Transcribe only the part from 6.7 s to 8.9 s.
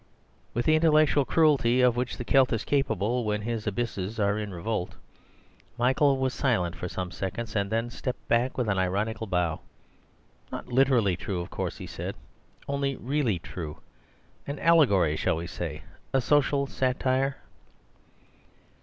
for some seconds, and then stepped back with an